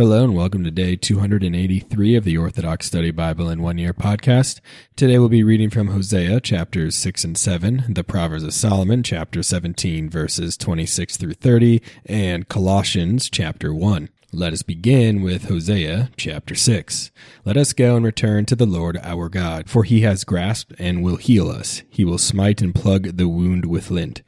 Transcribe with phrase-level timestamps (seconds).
[0.00, 4.60] Hello and welcome to day 283 of the Orthodox Study Bible in One Year podcast.
[4.96, 9.42] Today we'll be reading from Hosea chapters 6 and 7, the Proverbs of Solomon chapter
[9.42, 14.08] 17 verses 26 through 30, and Colossians chapter 1.
[14.32, 17.10] Let us begin with Hosea chapter 6.
[17.44, 21.04] Let us go and return to the Lord our God, for he has grasped and
[21.04, 21.82] will heal us.
[21.90, 24.22] He will smite and plug the wound with lint.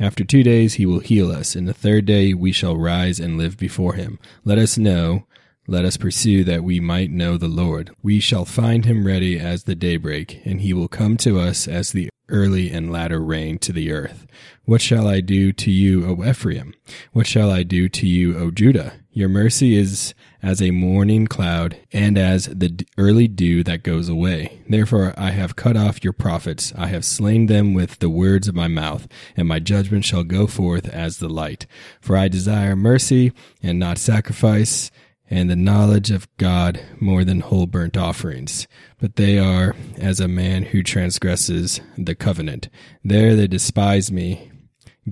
[0.00, 3.36] After two days he will heal us, and the third day we shall rise and
[3.36, 4.18] live before him.
[4.44, 5.24] Let us know,
[5.66, 7.90] let us pursue that we might know the Lord.
[8.02, 11.90] We shall find him ready as the daybreak, and he will come to us as
[11.90, 14.26] the early and latter rain to the earth.
[14.64, 16.74] What shall I do to you, O Ephraim?
[17.12, 18.94] What shall I do to you, O Judah?
[19.12, 24.60] Your mercy is as a morning cloud and as the early dew that goes away.
[24.68, 26.72] Therefore I have cut off your prophets.
[26.76, 30.46] I have slain them with the words of my mouth, and my judgment shall go
[30.46, 31.66] forth as the light.
[32.00, 34.90] For I desire mercy and not sacrifice,
[35.30, 38.66] and the knowledge of God more than whole burnt offerings.
[38.98, 42.68] But they are as a man who transgresses the covenant.
[43.04, 44.50] There they despise me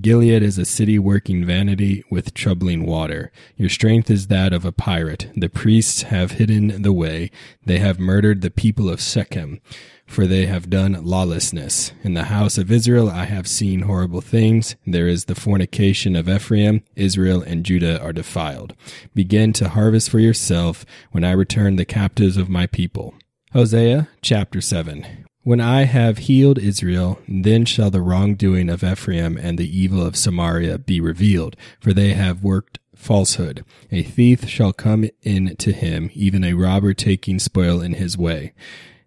[0.01, 3.31] Gilead is a city working vanity with troubling water.
[3.55, 5.29] Your strength is that of a pirate.
[5.35, 7.31] The priests have hidden the way.
[7.65, 9.59] They have murdered the people of Shechem,
[10.05, 11.93] for they have done lawlessness.
[12.03, 14.75] In the house of Israel I have seen horrible things.
[14.85, 16.83] There is the fornication of Ephraim.
[16.95, 18.73] Israel and Judah are defiled.
[19.15, 23.15] Begin to harvest for yourself when I return the captives of my people.
[23.53, 25.26] Hosea chapter 7.
[25.47, 30.17] When I have healed Israel, then shall the wrongdoing of Ephraim and the evil of
[30.17, 33.63] Samaria be revealed, for they have worked falsehood.
[33.89, 38.51] A thief shall come in to him, even a robber taking spoil in his way,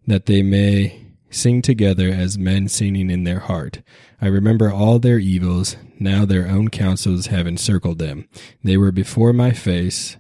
[0.07, 3.83] that they may sing together as men singing in their heart.
[4.19, 8.27] I remember all their evils, now their own counsels have encircled them.
[8.65, 10.17] They were before my face,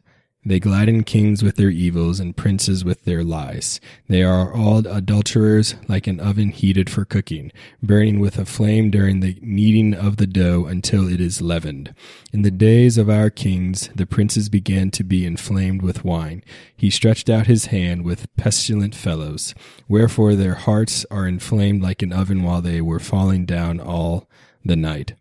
[0.51, 3.81] they gladden kings with their evils and princes with their lies.
[4.09, 9.21] They are all adulterers like an oven heated for cooking, burning with a flame during
[9.21, 11.95] the kneading of the dough until it is leavened.
[12.33, 16.43] In the days of our kings, the princes began to be inflamed with wine.
[16.77, 19.55] He stretched out his hand with pestilent fellows.
[19.87, 24.29] Wherefore their hearts are inflamed like an oven while they were falling down all
[24.65, 25.15] the night.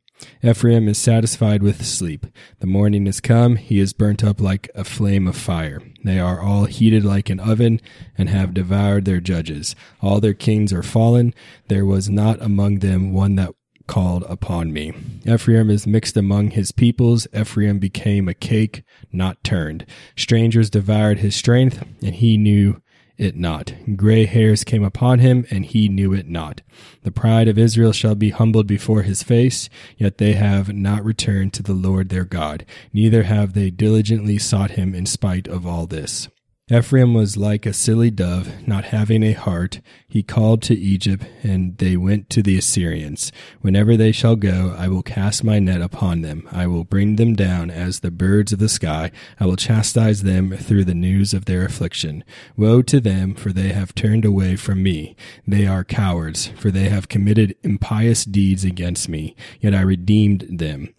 [0.44, 2.25] Ephraim is satisfied with sleep.
[2.59, 5.81] The morning is come, he is burnt up like a flame of fire.
[6.03, 7.81] They are all heated like an oven,
[8.18, 9.75] and have devoured their judges.
[10.02, 11.34] All their kings are fallen.
[11.68, 13.53] There was not among them one that
[13.88, 14.94] called upon me.
[15.25, 17.28] Ephraim is mixed among his peoples.
[17.35, 19.85] Ephraim became a cake not turned.
[20.16, 22.79] Strangers devoured his strength, and he knew
[23.19, 23.74] it not.
[23.96, 26.62] Gray hairs came upon him, and he knew it not.
[27.03, 31.53] The pride of Israel shall be humbled before his face, yet they have not returned
[31.53, 35.85] to the Lord their God, neither have they diligently sought him in spite of all
[35.85, 36.29] this.
[36.72, 39.81] Ephraim was like a silly dove, not having a heart.
[40.07, 43.31] He called to Egypt, and they went to the Assyrians.
[43.62, 46.47] Whenever they shall go, I will cast my net upon them.
[46.52, 49.09] I will bring them down as the birds of the sky.
[49.40, 52.24] I will chastise them through the news of their affliction.
[52.56, 55.16] Woe to them, for they have turned away from me.
[55.47, 59.35] They are cowards, for they have committed impious deeds against me.
[59.59, 60.94] Yet I redeemed them.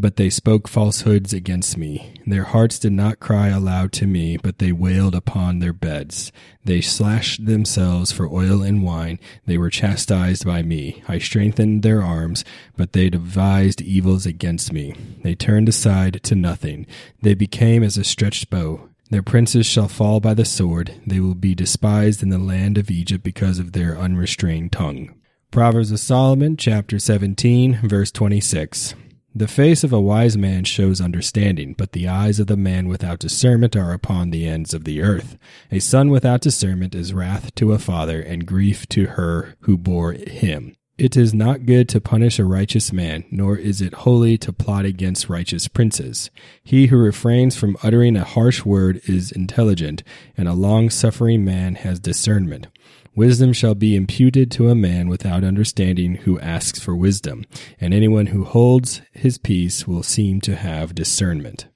[0.00, 2.14] But they spoke falsehoods against me.
[2.26, 6.32] Their hearts did not cry aloud to me, but they wailed upon their beds.
[6.64, 9.18] They slashed themselves for oil and wine.
[9.44, 11.02] They were chastised by me.
[11.06, 12.46] I strengthened their arms,
[12.78, 14.94] but they devised evils against me.
[15.22, 16.86] They turned aside to nothing.
[17.20, 18.88] They became as a stretched bow.
[19.10, 20.94] Their princes shall fall by the sword.
[21.06, 25.14] They will be despised in the land of Egypt because of their unrestrained tongue.
[25.50, 28.94] Proverbs of Solomon, chapter 17, verse 26.
[29.32, 33.20] The face of a wise man shows understanding, but the eyes of the man without
[33.20, 35.38] discernment are upon the ends of the earth.
[35.70, 40.14] A son without discernment is wrath to a father, and grief to her who bore
[40.14, 40.74] him.
[40.98, 44.84] It is not good to punish a righteous man, nor is it holy to plot
[44.84, 46.28] against righteous princes.
[46.64, 50.02] He who refrains from uttering a harsh word is intelligent,
[50.36, 52.66] and a long suffering man has discernment.
[53.16, 57.44] Wisdom shall be imputed to a man without understanding who asks for wisdom,
[57.80, 61.66] and anyone who holds his peace will seem to have discernment.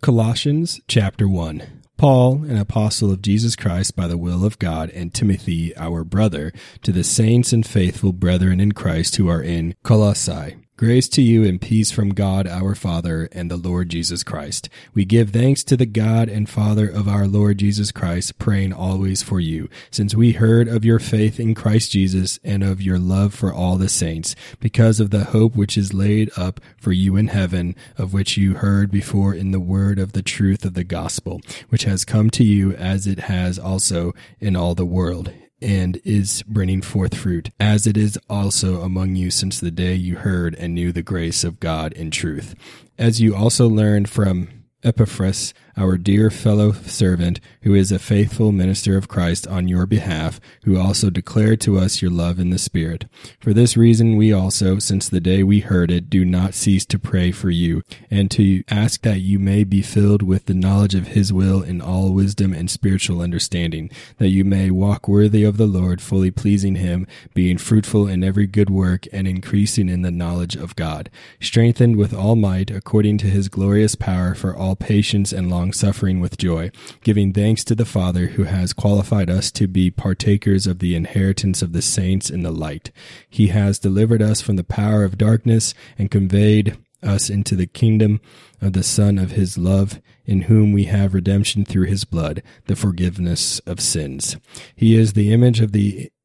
[0.00, 1.62] Colossians chapter 1.
[1.98, 6.50] Paul, an apostle of Jesus Christ by the will of God, and Timothy, our brother,
[6.82, 11.44] to the saints and faithful brethren in Christ who are in Colossae Grace to you
[11.44, 14.70] and peace from God our Father and the Lord Jesus Christ.
[14.94, 19.22] We give thanks to the God and Father of our Lord Jesus Christ, praying always
[19.22, 23.34] for you, since we heard of your faith in Christ Jesus and of your love
[23.34, 27.28] for all the saints, because of the hope which is laid up for you in
[27.28, 31.42] heaven, of which you heard before in the word of the truth of the gospel,
[31.68, 35.30] which has come to you as it has also in all the world
[35.62, 40.16] and is bringing forth fruit, as it is also among you since the day you
[40.16, 42.54] heard and knew the grace of God in truth.
[42.98, 44.48] As you also learned from
[44.82, 50.38] Epaphras, our dear fellow servant, who is a faithful minister of Christ on your behalf,
[50.64, 53.06] who also declared to us your love in the Spirit.
[53.40, 56.98] For this reason, we also, since the day we heard it, do not cease to
[56.98, 61.08] pray for you, and to ask that you may be filled with the knowledge of
[61.08, 65.66] His will in all wisdom and spiritual understanding, that you may walk worthy of the
[65.66, 70.56] Lord, fully pleasing Him, being fruitful in every good work, and increasing in the knowledge
[70.56, 71.08] of God,
[71.40, 76.20] strengthened with all might, according to His glorious power, for all patience and long suffering
[76.20, 76.70] with joy,
[77.02, 81.62] giving thanks to the Father who has qualified us to be partakers of the inheritance
[81.62, 82.90] of the saints in the light.
[83.28, 88.20] He has delivered us from the power of darkness and conveyed us into the kingdom
[88.60, 92.76] of the Son of His love, in whom we have redemption through His blood, the
[92.76, 94.36] forgiveness of sins.
[94.76, 96.10] He is the image of the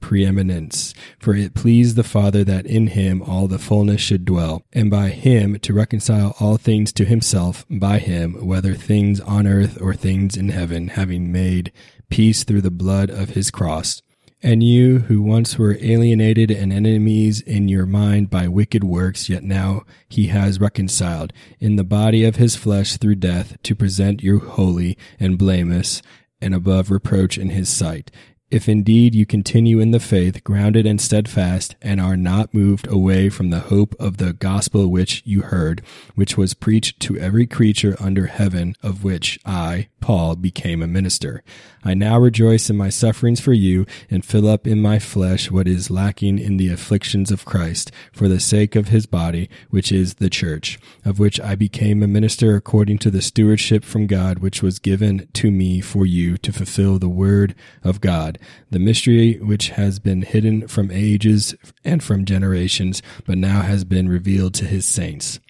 [0.00, 0.94] preeminence.
[1.18, 5.10] For it pleased the Father that in him all the fullness should dwell, and by
[5.10, 10.36] him to reconcile all things to himself, by him, whether things on earth or things
[10.36, 11.72] in heaven, having made
[12.08, 14.02] peace through the blood of his cross.
[14.42, 19.42] And you, who once were alienated and enemies in your mind by wicked works, yet
[19.42, 24.38] now he has reconciled in the body of his flesh through death to present you
[24.38, 26.00] holy and blameless
[26.40, 28.10] and above reproach in his sight
[28.50, 33.28] if indeed you continue in the faith, grounded and steadfast, and are not moved away
[33.28, 35.80] from the hope of the gospel which you heard,
[36.16, 41.44] which was preached to every creature under heaven, of which I, Paul, became a minister.
[41.84, 45.68] I now rejoice in my sufferings for you, and fill up in my flesh what
[45.68, 50.14] is lacking in the afflictions of Christ, for the sake of his body, which is
[50.14, 54.60] the church, of which I became a minister according to the stewardship from God which
[54.60, 57.54] was given to me for you to fulfill the word
[57.84, 58.38] of God,
[58.70, 61.54] the mystery which has been hidden from ages
[61.84, 65.40] and from generations, but now has been revealed to his saints.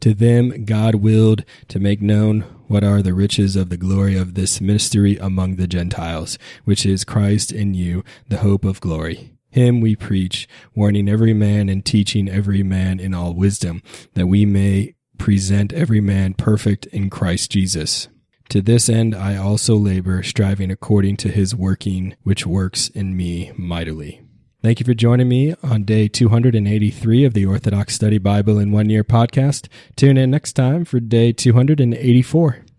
[0.00, 4.34] To them God willed to make known what are the riches of the glory of
[4.34, 9.36] this mystery among the Gentiles, which is Christ in you, the hope of glory.
[9.50, 13.82] Him we preach, warning every man and teaching every man in all wisdom,
[14.14, 18.08] that we may present every man perfect in Christ Jesus.
[18.50, 23.52] To this end I also labor, striving according to his working, which works in me
[23.56, 24.22] mightily.
[24.60, 28.90] Thank you for joining me on day 283 of the Orthodox Study Bible in One
[28.90, 29.68] Year podcast.
[29.94, 32.64] Tune in next time for day 284.